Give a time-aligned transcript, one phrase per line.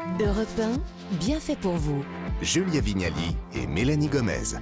[0.00, 2.02] Europe 1, bien fait pour vous.
[2.40, 4.56] Julia Vignali et Mélanie Gomez.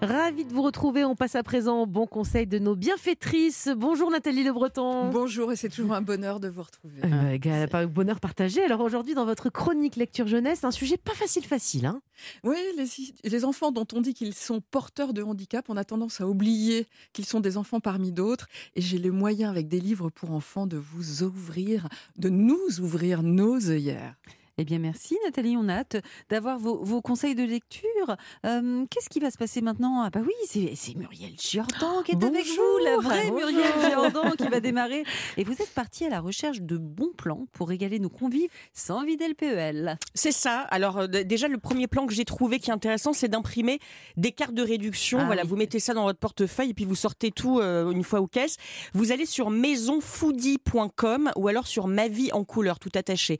[0.00, 1.04] Ravi de vous retrouver.
[1.04, 3.68] On passe à présent au bon conseil de nos bienfaitrices.
[3.76, 5.10] Bonjour Nathalie Le Breton.
[5.10, 7.02] Bonjour et c'est toujours un bonheur de vous retrouver.
[7.04, 8.62] Euh, bah, pas bonheur partagé.
[8.62, 11.84] Alors aujourd'hui, dans votre chronique lecture jeunesse, un sujet pas facile facile.
[11.84, 12.00] Hein
[12.42, 12.86] oui, les,
[13.28, 16.86] les, enfants dont on dit qu'ils sont porteurs de handicap, on a tendance à oublier
[17.12, 18.48] qu'ils sont des enfants parmi d'autres.
[18.76, 23.22] Et j'ai les moyens avec des livres pour enfants de vous ouvrir, de nous ouvrir
[23.22, 24.14] nos œillères.
[24.56, 25.56] Eh bien, merci Nathalie.
[25.56, 25.96] On a hâte
[26.30, 28.16] d'avoir vos, conseils de lecture.
[28.46, 30.02] Euh, qu'est-ce qui va se passer maintenant?
[30.02, 30.32] Ah bah oui,
[30.76, 35.04] c'est Muriel Giordan qui est avec vous, la vraie Muriel Giordan qui va démarrer.
[35.36, 39.04] Et vous êtes partie à la recherche de bons plans pour régaler nos convives sans
[39.04, 39.98] vider le PEL.
[40.14, 40.60] C'est ça.
[40.70, 43.80] Alors euh, déjà, le premier plan que j'ai trouvé qui est intéressant, c'est d'imprimer
[44.16, 45.18] des cartes de réduction.
[45.20, 45.48] Ah voilà, oui.
[45.48, 48.28] vous mettez ça dans votre portefeuille et puis vous sortez tout euh, une fois aux
[48.28, 48.56] caisses.
[48.92, 53.38] Vous allez sur maisonfoodie.com ou alors sur ma vie en couleur tout attaché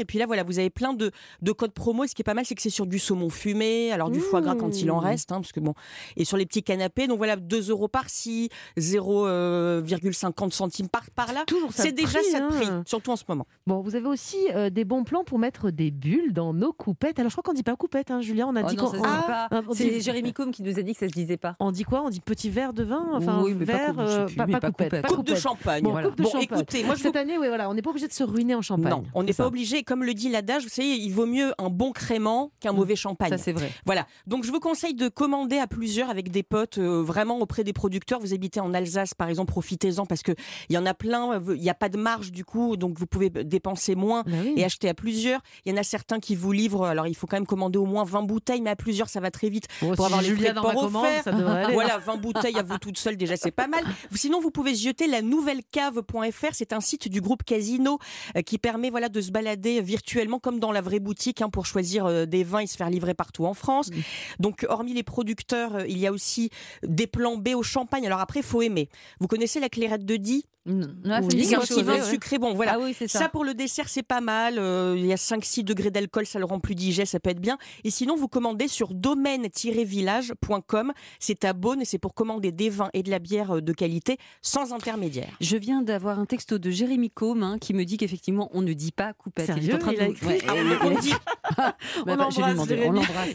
[0.00, 1.10] et puis là, voilà, vous avez plein de,
[1.42, 2.04] de codes promo.
[2.04, 4.20] Et ce qui est pas mal, c'est que c'est sur du saumon fumé, alors du
[4.20, 5.04] foie gras quand il en Mmh.
[5.04, 5.74] reste, hein, parce que bon,
[6.16, 7.06] et sur les petits canapés.
[7.06, 11.44] Donc voilà, 2 euros par-ci, 0,50 centimes par, par là.
[11.70, 12.82] C'est déjà prix, ça de prix, hein.
[12.86, 13.46] surtout en ce moment.
[13.66, 17.18] Bon, vous avez aussi euh, des bons plans pour mettre des bulles dans nos coupettes.
[17.18, 18.46] Alors je crois qu'on dit pas coupette, hein, Julien.
[18.48, 18.92] On a Oh dit qu'on-.
[19.04, 21.56] Ah, C'est dit- Jérémy Combe qui nous a dit que ça se disait pas.
[21.60, 22.02] On dit quoi?
[22.04, 24.60] On dit petit verre de vin Enfin, Oui, mais pas verre, euh, pas, mais pas
[24.60, 25.06] pas coupette.
[25.06, 25.82] Coupe de champagne.
[25.82, 26.08] Bon, voilà.
[26.08, 26.44] coupe de Bon, champagne.
[26.60, 28.54] écoutez, moi je vous Cette année, oui, voilà, on n'est pas obligé de se ruiner
[28.54, 28.90] en champagne.
[28.90, 29.81] Non, on n'est pas obligé.
[29.86, 33.30] Comme le dit l'adage, vous savez, il vaut mieux un bon crément qu'un mauvais champagne.
[33.30, 33.70] Ça, c'est vrai.
[33.86, 34.06] Voilà.
[34.26, 37.72] Donc, je vous conseille de commander à plusieurs avec des potes, euh, vraiment auprès des
[37.72, 38.20] producteurs.
[38.20, 40.32] Vous habitez en Alsace, par exemple, profitez-en parce que
[40.68, 41.34] il y en a plein.
[41.34, 44.32] euh, Il n'y a pas de marge du coup, donc vous pouvez dépenser moins Bah
[44.44, 44.54] oui.
[44.56, 45.40] et acheter à plusieurs.
[45.64, 46.86] Il y en a certains qui vous livrent.
[46.86, 49.30] Alors, il faut quand même commander au moins 20 bouteilles, mais à plusieurs, ça va
[49.30, 49.66] très vite.
[49.80, 51.72] Bon, pour si avoir les frais de port commande, ça aller.
[51.74, 53.84] Voilà, 20 bouteilles à vous toute seule, déjà, c'est pas mal.
[54.14, 56.52] Sinon, vous pouvez jeter la nouvelle cave.fr.
[56.52, 57.98] C'est un site du groupe Casino
[58.36, 61.66] euh, qui permet voilà, de se balader virtuellement comme dans la vraie boutique hein, pour
[61.66, 63.90] choisir euh, des vins et se faire livrer partout en France.
[64.38, 66.50] Donc, hormis les producteurs, euh, il y a aussi
[66.82, 68.06] des plans B au champagne.
[68.06, 68.88] Alors après, faut aimer.
[69.20, 70.82] Vous connaissez la clairette de Die Oui,
[71.22, 72.02] faut dire C'est un petit vin ouais.
[72.02, 72.38] sucré.
[72.38, 72.74] Bon, voilà.
[72.74, 73.06] Ah oui, ça.
[73.08, 74.58] Ça pour le dessert, c'est pas mal.
[74.58, 77.40] Euh, il y a 5-6 degrés d'alcool, ça le rend plus digeste, ça peut être
[77.40, 77.58] bien.
[77.84, 80.92] Et sinon, vous commandez sur domaine-village.com.
[81.18, 83.72] C'est à Beaune et c'est pour commander des vins et de la bière euh, de
[83.72, 85.36] qualité sans intermédiaire.
[85.40, 88.72] Je viens d'avoir un texto de Jérémy Combe hein, qui me dit qu'effectivement on ne
[88.72, 89.48] dit pas coupette.
[89.50, 91.12] est en train Il a écrit Ouais, Ah, est- on est- dit
[92.00, 92.68] On bah, l'embrasse.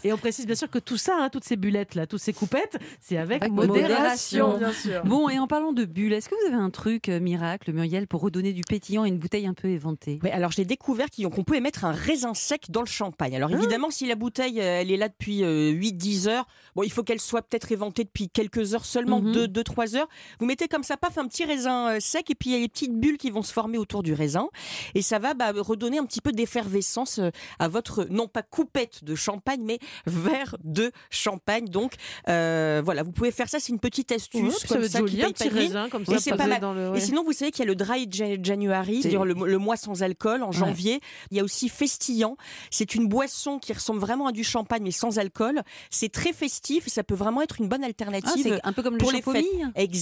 [0.04, 2.32] Et on précise bien sûr que tout ça, hein, toutes ces bulettes là, toutes ces
[2.32, 4.58] coupettes, c'est avec, Avec modération, modération.
[4.58, 5.02] bien sûr.
[5.04, 8.06] Bon, et en parlant de bulles, est-ce que vous avez un truc euh, miracle, Muriel,
[8.06, 10.18] pour redonner du pétillant à une bouteille un peu éventée?
[10.22, 13.34] Oui, alors j'ai découvert qu'on pouvait mettre un raisin sec dans le champagne.
[13.36, 17.02] Alors évidemment, si la bouteille euh, elle est là depuis 8-10 heures, bon, il faut
[17.02, 19.46] qu'elle soit peut-être éventée depuis quelques heures seulement, Mhm.
[19.46, 20.08] 2-3 heures.
[20.40, 22.58] Vous mettez comme ça, paf, un petit raisin euh, sec et puis il y a
[22.60, 24.48] les petites bulles qui vont se former autour du raisin
[24.94, 29.04] et ça va bah, redonner un petit peu d'effervescence euh, à votre, non pas coupette
[29.04, 31.66] de champagne, mais verre de champagne.
[31.66, 31.94] Donc
[32.28, 35.12] euh, voilà, vous pouvez faire ça, c'est une petite astuce Ouais, ça comme ça joli,
[35.16, 36.18] qui un paye petit raisin comme ça.
[36.18, 36.60] c'est posé pas mal.
[36.60, 39.34] dans le- Et sinon, vous savez qu'il y a le Dry Ja- January, c'est-à-dire le,
[39.34, 41.00] le mois sans alcool en janvier.
[41.30, 42.36] Il y a aussi Festillant.
[42.70, 45.62] C'est une boisson qui ressemble vraiment à du champagne, mais sans alcool.
[45.90, 48.42] C'est très festif et ça peut vraiment être une bonne Ah, alternative.
[48.54, 49.46] C'est un peu comme le pour les champomis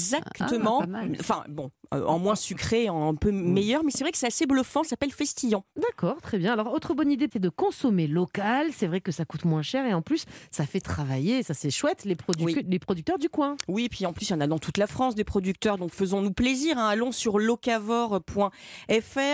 [0.00, 0.82] Exactement.
[0.94, 4.18] Ah, enfin, bon, euh, en moins sucré, en un peu meilleur, mais c'est vrai que
[4.18, 4.82] c'est assez bluffant.
[4.82, 5.64] Ça s'appelle Festillant.
[5.76, 6.52] D'accord, très bien.
[6.52, 8.68] Alors, autre bonne idée, c'est de consommer local.
[8.72, 11.70] C'est vrai que ça coûte moins cher et en plus, ça fait travailler, ça c'est
[11.70, 12.64] chouette, les, produ- Oui.
[12.68, 13.56] les producteurs du coin.
[13.68, 15.92] Oui, puis en plus, il y en a dans toute la France des producteurs, donc
[15.92, 16.78] faisons-nous plaisir.
[16.78, 16.88] hein.
[16.88, 18.50] Allons sur locavore.fr.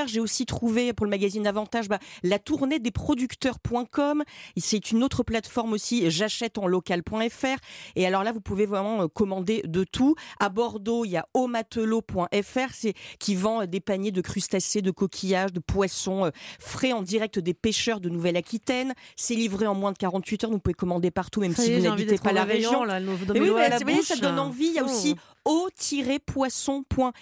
[0.07, 4.23] J'ai aussi trouvé pour le magazine Avantage bah, la tournée des producteurs.com.
[4.57, 7.57] C'est une autre plateforme aussi, j'achète en local.fr.
[7.97, 10.15] Et alors là, vous pouvez vraiment euh, commander de tout.
[10.41, 15.53] À Bordeaux, il y a omatelot.fr, qui vend euh, des paniers de crustacés, de coquillages,
[15.53, 18.09] de poissons euh, frais en direct des pêcheurs de
[18.43, 18.95] Nouvelle-Aquitaine.
[19.17, 20.51] C'est livré en moins de 48 heures.
[20.51, 22.85] Vous pouvez commander partout, même Ça si vous n'habitez pas la région.
[22.85, 24.05] là, Mais oui, la bouche.
[24.07, 24.67] ça donne envie.
[24.67, 24.91] Il y a Oh.
[24.91, 27.13] aussi au-poisson.fr,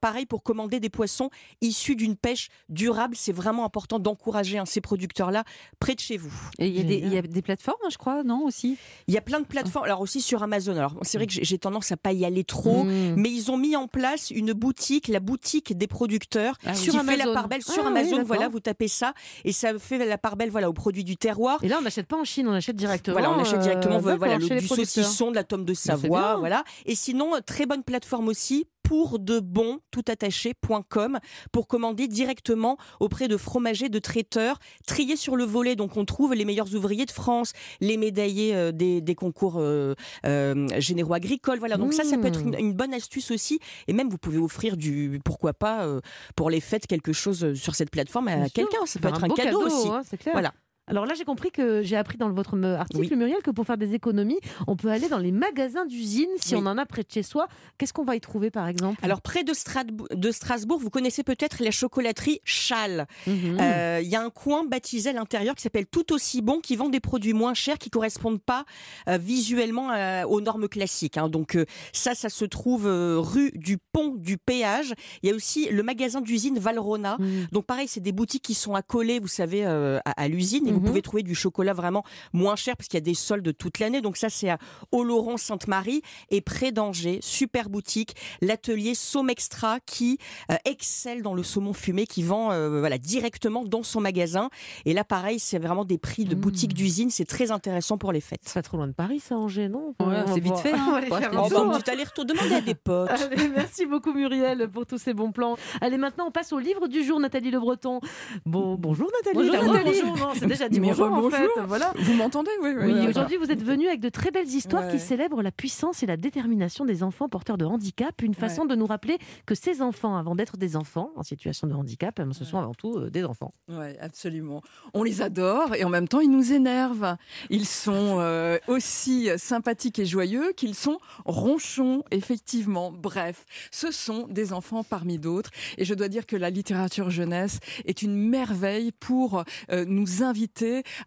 [0.00, 1.30] pareil pour commander des poissons
[1.60, 3.14] issus d'une pêche durable.
[3.16, 5.44] C'est vraiment important d'encourager hein, ces producteurs-là
[5.78, 6.32] près de chez vous.
[6.58, 8.76] Et il y, a des, plateformes, hein, je crois, non aussi?
[9.06, 10.76] Il y a plein de plateformes, alors aussi sur Amazon.
[10.76, 13.14] Alors c'est vrai que j'ai tendance à pas y aller trop, Mmh.
[13.16, 17.16] mais ils ont mis en place une boutique, la boutique des producteurs, Ah Sur fait
[17.16, 17.34] la Amazon.
[17.34, 18.22] part belle sur Ah Amazon.
[18.22, 19.12] voilà, vous tapez ça
[19.44, 21.62] et ça fait la part belle voilà aux produits du terroir.
[21.62, 23.18] Et là, on n'achète pas en Chine, on achète directement.
[23.18, 26.36] Voilà, on achète euh, directement voilà, le, les du saucisson, de la tome de Savoie,
[26.36, 26.64] voilà.
[26.86, 31.20] Et sinon, sinon, très bonne plateforme aussi pour de bon tout attaché.com
[31.52, 35.76] pour commander directement auprès de fromagers, de traiteurs, triés sur le volet.
[35.76, 39.94] Donc on trouve les meilleurs ouvriers de France, les médaillés euh, des, des, concours euh,
[40.26, 41.60] euh, généraux agricoles.
[41.60, 41.76] Voilà.
[41.76, 43.60] Donc ça, ça peut être une, une, bonne astuce aussi.
[43.86, 46.00] Et même vous pouvez offrir du, pourquoi pas, euh,
[46.34, 48.86] pour les fêtes quelque chose sur cette plateforme à quelqu'un.
[48.86, 49.88] Ça peut être un, un cadeau, cadeau, aussi.
[49.88, 50.02] Hein,
[50.32, 50.52] voilà.
[50.90, 53.16] Alors là, j'ai compris que j'ai appris dans votre article, oui.
[53.16, 56.60] Muriel, que pour faire des économies, on peut aller dans les magasins d'usine si oui.
[56.62, 57.44] on en a près de chez soi.
[57.78, 58.98] Qu'est-ce qu'on va y trouver, par exemple?
[59.02, 63.06] Alors, près de, Strasbourg, de Strasbourg vous connaissez peut-être la chocolaterie Châle.
[63.26, 63.60] Il mm -hmm.
[63.60, 66.88] euh, y a un coin baptisé à l'intérieur qui s'appelle Tout aussi bon, qui vend
[66.96, 68.64] des produits moins chers, qui correspondent pas
[69.08, 71.18] euh, visuellement euh, aux normes classiques.
[71.20, 71.28] Hein.
[71.28, 74.90] Donc euh, ça, ça se trouve euh, rue du Pont du Péage.
[75.22, 77.14] Il y a aussi le magasin d'usine Valrona.
[77.18, 77.50] Mm -hmm.
[77.54, 80.66] Donc pareil, c'est des boutiques qui sont accolées, vous savez, euh, à, à l'usine.
[80.72, 80.79] Mm.
[80.80, 83.78] Vous pouvez trouver du chocolat vraiment moins cher parce qu'il y a des soldes toute
[83.78, 84.00] l'année.
[84.00, 84.58] Donc ça, c'est à
[84.92, 87.18] Oloron-Sainte-Marie et près d'Angers.
[87.22, 90.18] Super boutique, l'atelier Somme Extra qui
[90.50, 94.50] euh, excelle dans le saumon fumé, qui vend euh, voilà directement dans son magasin.
[94.84, 96.40] Et là, pareil, c'est vraiment des prix de mmh.
[96.40, 97.10] boutique d'usine.
[97.10, 98.40] C'est très intéressant pour les fêtes.
[98.44, 99.94] C'est pas trop loin de Paris, ça, Angers, non?
[100.00, 100.72] Ouais, C'est vite fait.
[100.72, 100.86] Hein.
[100.88, 102.24] on va faire un petit aller-retour.
[102.24, 103.10] Demandez à des potes.
[103.10, 105.56] Allez, merci beaucoup, Muriel, pour tous ces bons plans.
[105.80, 108.00] Allez, maintenant, on passe au livre du jour, Nathalie Le Breton.
[108.46, 109.50] Bon, bonjour, Nathalie.
[109.50, 110.00] Bonjour, Nathalie.
[110.04, 110.32] Bonjour.
[110.36, 111.48] C'est déjà dit bonjour, bonjour, en fait.
[111.66, 111.92] Voilà.
[111.98, 112.50] Vous m'entendez?
[112.62, 114.92] Oui, oui, oui aujourd'hui, vous êtes venu avec de très belles histoires ouais.
[114.92, 118.22] qui célèbrent la puissance et la détermination des enfants porteurs de handicap.
[118.22, 118.68] Une façon ouais.
[118.68, 122.44] de nous rappeler que ces enfants, avant d'être des enfants en situation de handicap, ce
[122.44, 123.52] sont avant tout euh, des enfants.
[123.68, 124.62] Oui, absolument.
[124.94, 127.16] On les adore et en même temps, ils nous énervent.
[127.48, 132.92] Ils sont euh, aussi sympathiques et joyeux qu'ils sont ronchons, effectivement.
[132.92, 135.50] Bref, ce sont des enfants parmi d'autres.
[135.78, 140.49] Et je dois dire que la littérature jeunesse est une merveille pour euh, nous inviter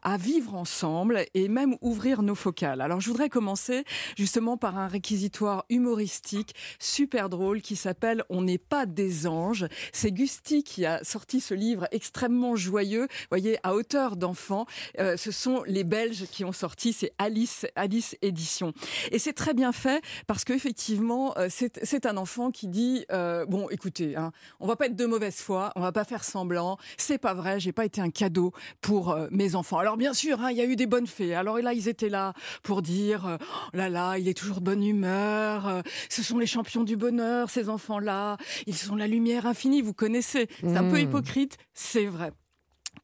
[0.02, 2.82] à vivre ensemble et même ouvrir nos focales.
[2.82, 3.84] Alors je voudrais commencer
[4.18, 9.68] justement par un réquisitoire humoristique super drôle qui s'appelle On n'est pas des anges.
[9.92, 14.66] C'est Gusti qui a sorti ce livre extrêmement joyeux, voyez, à hauteur d'enfant.
[15.00, 18.74] Euh, ce sont les Belges qui ont sorti, c'est Alice, Alice Édition.
[19.12, 23.70] Et c'est très bien fait parce qu'effectivement, euh, c'est un enfant qui dit, euh, bon
[23.70, 27.18] écoutez, hein, on va pas être de mauvaise foi, on va pas faire semblant, c'est
[27.18, 28.52] pas vrai, j'ai pas été un cadeau
[28.82, 29.78] pour euh, mes enfants.
[29.78, 31.36] Alors bien sûr, hein, il y a eu des bonnes fées.
[31.36, 34.84] Alors là, ils étaient là pour dire, oh là là, il est toujours de bonne
[34.84, 35.68] humeur.
[35.68, 38.38] Euh, ce sont les champions du bonheur, ces enfants-là.
[38.68, 39.82] Ils sont la lumière infinie.
[39.82, 40.48] Vous connaissez.
[40.62, 42.32] C'est un peu hypocrite, c'est vrai.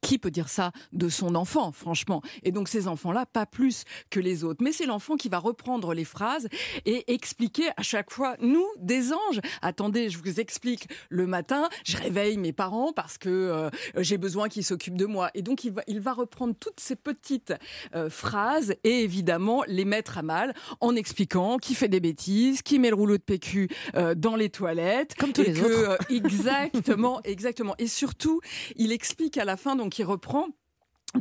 [0.01, 2.21] Qui peut dire ça de son enfant, franchement?
[2.43, 4.63] Et donc ces enfants-là, pas plus que les autres.
[4.63, 6.47] Mais c'est l'enfant qui va reprendre les phrases
[6.85, 9.39] et expliquer à chaque fois, nous, des anges.
[9.61, 10.87] Attendez, je vous explique.
[11.09, 15.29] Le matin, je réveille mes parents parce que euh, j'ai besoin qu'ils s'occupent de moi.
[15.33, 17.53] Et donc il va, il va reprendre toutes ces petites
[17.95, 22.79] euh, phrases et évidemment les mettre à mal en expliquant qui fait des bêtises, qui
[22.79, 25.15] met le rouleau de PQ euh, dans les toilettes.
[25.15, 26.11] Comme tous et les que, autres.
[26.11, 27.75] exactement, exactement.
[27.79, 28.41] Et surtout,
[28.75, 30.47] il explique à la fin donc il reprend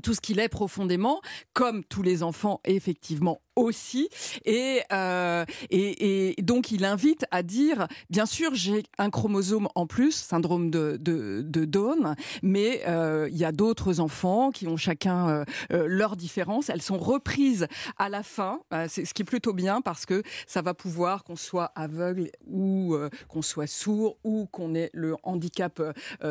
[0.03, 1.21] tout ce qu'il est profondément,
[1.55, 4.09] comme tous les enfants, effectivement, aussi.
[4.45, 9.87] Et, euh, et, et, donc, il invite à dire, bien sûr, j'ai un chromosome en
[9.87, 14.77] plus, syndrome de, de, de Down, mais euh, il y a d'autres enfants qui ont
[14.77, 16.69] chacun euh, euh leurs différences.
[16.69, 17.67] Elles sont reprises
[17.97, 21.25] à la fin, euh, c'est ce qui est plutôt bien parce que ça va pouvoir
[21.25, 25.83] qu'on soit aveugle ou euh, qu'on soit sourd ou qu'on ait le handicap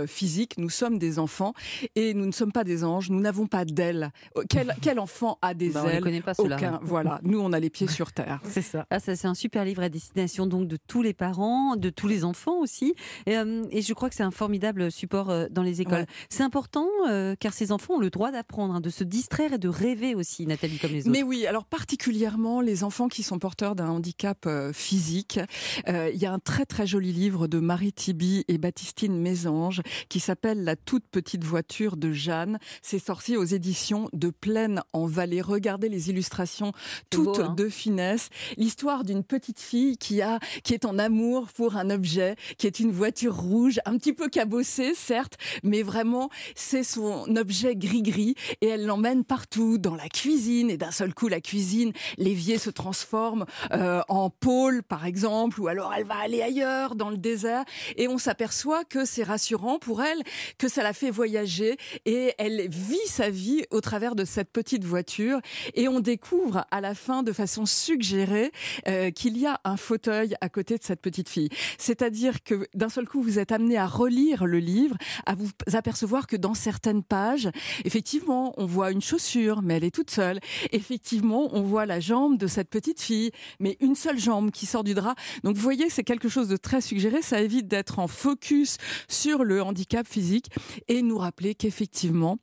[0.07, 0.55] physique.
[0.57, 1.53] Nous sommes des enfants
[1.95, 3.09] et nous ne sommes pas des anges.
[3.09, 4.11] Nous n'avons pas d'ailes.
[4.49, 6.79] Quel, quel enfant a des bah, ailes On connaît pas Aucun.
[6.83, 7.16] Voilà.
[7.23, 8.41] Nous, on a les pieds sur terre.
[8.49, 8.85] C'est ça.
[8.89, 12.07] Ah, ça, c'est un super livre à destination donc de tous les parents, de tous
[12.07, 12.95] les enfants aussi.
[13.25, 15.99] Et, euh, et je crois que c'est un formidable support euh, dans les écoles.
[15.99, 16.05] Ouais.
[16.29, 19.57] C'est important euh, car ces enfants ont le droit d'apprendre, hein, de se distraire et
[19.57, 21.11] de rêver aussi, Nathalie, comme les autres.
[21.11, 25.39] Mais oui, alors particulièrement les enfants qui sont porteurs d'un handicap euh, physique.
[25.87, 29.81] Euh, il y a un très très joli livre de Marie Tibi et Baptistine Mésange
[30.09, 32.59] qui s'appelle La toute petite voiture de Jeanne.
[32.81, 35.41] C'est sorti aux éditions de Plaine en Vallée.
[35.41, 36.71] Regardez les illustrations
[37.09, 37.53] toutes beau, hein.
[37.55, 38.29] de finesse.
[38.57, 42.79] L'histoire d'une petite fille qui a, qui est en amour pour un objet, qui est
[42.79, 48.67] une voiture rouge, un petit peu cabossée, certes, mais vraiment, c'est son objet gris-gris et
[48.67, 50.69] elle l'emmène partout, dans la cuisine.
[50.69, 55.67] Et d'un seul coup, la cuisine, l'évier se transforme euh, en pôle, par exemple, ou
[55.67, 57.63] alors elle va aller ailleurs, dans le désert.
[57.95, 60.21] Et on s'aperçoit que c'est rassurant pour elle,
[60.57, 64.83] que ça la fait voyager et elle vit sa vie au travers de cette petite
[64.83, 65.39] voiture.
[65.73, 68.51] Et on découvre à la fin, de façon suggérée,
[68.87, 71.49] euh, qu'il y a un fauteuil à côté de cette petite fille.
[71.77, 76.27] C'est-à-dire que d'un seul coup, vous êtes amené à relire le livre, à vous apercevoir
[76.27, 77.49] que dans certaines pages,
[77.85, 80.39] effectivement, on voit une chaussure, mais elle est toute seule.
[80.71, 84.83] Effectivement, on voit la jambe de cette petite fille, mais une seule jambe qui sort
[84.83, 85.15] du drap.
[85.43, 87.21] Donc, vous voyez, c'est quelque chose de très suggéré.
[87.21, 88.77] Ça évite d'être en focus
[89.07, 90.49] sur le handicap physique
[90.87, 92.37] et nous rappeler qu'effectivement,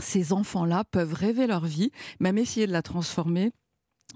[0.00, 3.52] ces enfants-là peuvent rêver leur vie, même essayer de la transformer.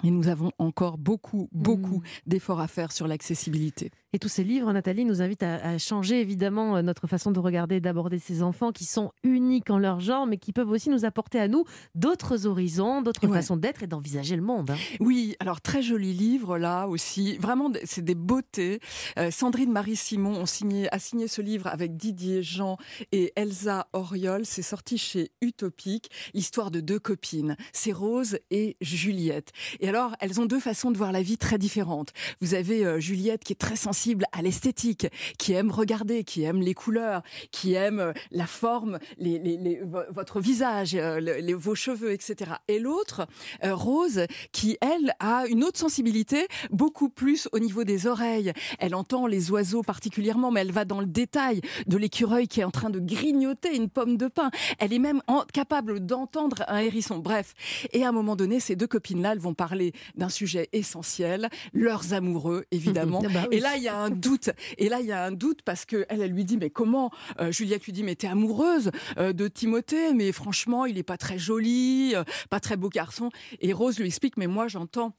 [0.05, 2.03] Et nous avons encore beaucoup, beaucoup Mmh.
[2.27, 3.91] d'efforts à faire sur l'accessibilité.
[4.14, 7.38] Et tous ces livres, Nathalie, nous invitent à, à changer évidemment euh, notre façon de
[7.40, 10.90] regarder et d'aborder ces enfants qui sont uniques en leur genre, mais qui peuvent aussi
[10.90, 11.64] nous apporter à nous
[11.95, 13.38] d'autres horizons, d'autres Ouais.
[13.38, 14.71] façons d'être et d'envisager le monde.
[14.73, 14.76] hein.
[15.00, 17.38] Oui, alors très joli livre là aussi.
[17.38, 18.81] Vraiment, c'est des beautés.
[19.19, 22.76] Euh, Sandrine Marie Simon signé, a signé ce livre avec Didier Jean
[23.12, 24.45] et Elsa Oriol.
[24.45, 26.11] C'est sorti chez Utopique.
[26.35, 27.57] L'histoire de deux copines.
[27.73, 29.52] C'est Rose et Juliette.
[29.81, 32.11] Et alors, elles ont deux façons de voir la vie très différentes.
[32.42, 34.01] Vous avez euh, Juliette qui est très sensible
[34.32, 35.06] à l'esthétique,
[35.38, 39.80] qui aime regarder, qui aime les couleurs, qui aime euh, la forme, les, les- les-
[39.82, 42.52] vo- votre visage, euh, les- vos cheveux, etc.
[42.68, 43.26] Et l'autre,
[43.64, 48.52] euh, Rose, qui elle a une autre sensibilité, beaucoup plus au niveau des oreilles.
[48.78, 52.64] Elle entend les oiseaux particulièrement, mais elle va dans le détail de l'écureuil qui est
[52.64, 54.50] en train de grignoter une pomme de pin.
[54.78, 57.18] Elle est même en- capable d'entendre un hérisson.
[57.18, 57.54] Bref,
[57.92, 62.12] et à un moment donné, ces deux copines-là, elles vont parler d'un sujet essentiel, leurs
[62.12, 63.21] amoureux, évidemment.
[63.25, 63.56] Ah bah oui.
[63.56, 64.51] Et là, il y a un doute.
[64.79, 67.11] Et là, il y a un doute parce que elle, elle lui dit, mais comment
[67.41, 71.17] Euh, Juliette lui dit, mais t'es amoureuse euh, de Timothée, mais franchement, il est pas
[71.17, 73.31] très joli, euh, pas très beau garçon.
[73.61, 75.15] Et Rose lui explique, mais moi, j'entends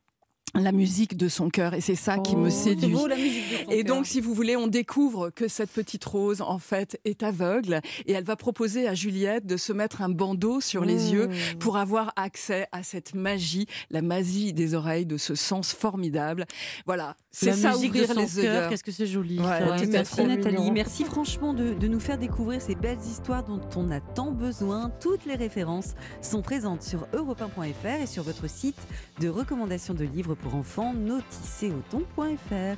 [0.55, 2.91] la musique de son cœur et c'est ça qui me Oh, séduit.
[2.91, 6.05] Beau la musique de ton Et donc, si vous voulez, on découvre que cette petite
[6.05, 10.09] Rose, en fait, est aveugle et elle va proposer à Juliette de se mettre un
[10.09, 11.13] bandeau sur les Mmh.
[11.13, 16.45] yeux pour avoir accès à cette magie, la magie des oreilles, de ce sens formidable.
[16.85, 19.39] Voilà, c'est ça ouvrir les cœur, qu'est-ce que c'est joli.
[19.39, 19.71] Ouais, ça.
[19.71, 20.23] Ouais, tout à merci.
[20.23, 24.31] Nathalie, merci franchement de, de nous faire découvrir ces belles histoires dont on a tant
[24.31, 24.91] besoin.
[25.01, 28.77] Toutes les références sont présentes sur europe1.fr et sur votre site
[29.19, 32.77] de recommandations de livres pour enfants noticeauton.fr.